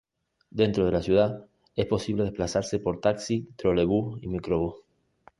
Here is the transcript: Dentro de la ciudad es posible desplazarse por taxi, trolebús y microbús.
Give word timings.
Dentro 0.49 0.83
de 0.83 0.91
la 0.91 1.03
ciudad 1.03 1.45
es 1.75 1.85
posible 1.85 2.23
desplazarse 2.23 2.79
por 2.79 3.01
taxi, 3.01 3.49
trolebús 3.55 4.17
y 4.23 4.27
microbús. 4.29 4.81